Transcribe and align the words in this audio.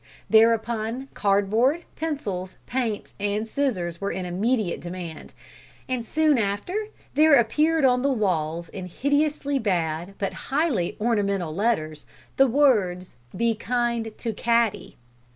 Thereupon 0.31 1.09
cardboard, 1.13 1.83
pencils, 1.95 2.55
paints, 2.65 3.13
and 3.19 3.47
scissors 3.47 4.01
were 4.01 4.11
in 4.11 4.25
immediate 4.25 4.79
demand, 4.81 5.35
and 5.87 6.03
soon 6.03 6.39
after 6.39 6.87
there 7.13 7.35
appeared 7.39 7.85
on 7.85 8.01
the 8.01 8.11
walls 8.11 8.67
in 8.69 8.87
hideously 8.87 9.59
bad 9.59 10.15
but 10.17 10.33
highly 10.49 10.97
ornamental 10.99 11.53
letters, 11.53 12.07
the 12.37 12.47
words 12.47 13.13
"Be 13.37 13.53
kind 13.53 14.11
to 14.17 14.33
Cattie." 14.33 14.97